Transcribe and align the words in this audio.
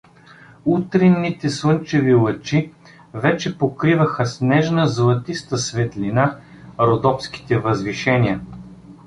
Утринните 0.65 1.49
слънчеви 1.49 2.13
лъчи 2.13 2.71
вече 3.13 3.57
покриваха 3.57 4.25
с 4.25 4.41
нежна 4.41 4.87
златиста 4.87 5.57
светлина 5.57 6.37
родопските 6.79 7.57
възвишения. 7.57 8.41